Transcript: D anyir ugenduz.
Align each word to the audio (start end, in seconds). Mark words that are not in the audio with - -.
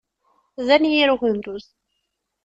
D 0.65 0.67
anyir 0.75 1.09
ugenduz. 1.15 1.65